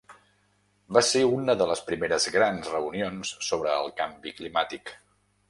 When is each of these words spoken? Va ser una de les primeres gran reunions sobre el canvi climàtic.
Va 0.97 1.03
ser 1.09 1.21
una 1.33 1.55
de 1.59 1.67
les 1.71 1.83
primeres 1.89 2.25
gran 2.37 2.57
reunions 2.71 3.35
sobre 3.51 3.77
el 3.83 3.95
canvi 4.03 4.35
climàtic. 4.41 4.97